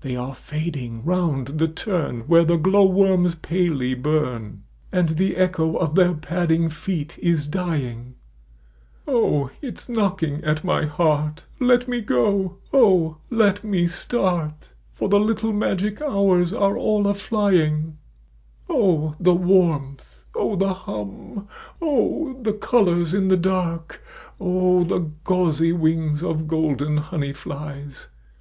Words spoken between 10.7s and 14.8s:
heart— Let me go! <vO! let mc start!